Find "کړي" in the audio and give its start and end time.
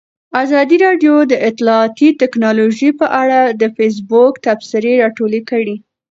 5.49-5.75